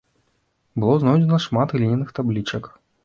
Было 0.83 0.95
знойдзена 1.03 1.39
шмат 1.45 1.77
гліняных 1.77 2.09
таблічак. 2.21 2.63